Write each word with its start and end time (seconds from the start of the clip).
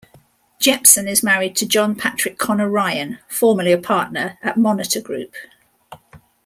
Jepsen 0.59 1.07
is 1.07 1.21
married 1.21 1.55
to 1.57 1.67
John 1.67 1.93
Patrick 1.93 2.39
Conor 2.39 2.67
Ryan, 2.67 3.19
formerly 3.27 3.71
a 3.71 3.77
partner 3.77 4.39
at 4.41 4.57
Monitor 4.57 4.99
Group. 4.99 5.35